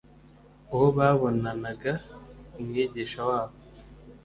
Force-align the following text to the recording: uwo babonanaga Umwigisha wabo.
uwo 0.73 0.87
babonanaga 0.97 1.93
Umwigisha 2.59 3.19
wabo. 3.29 3.55